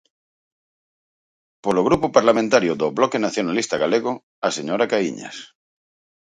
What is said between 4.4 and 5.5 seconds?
a señora Caíñas.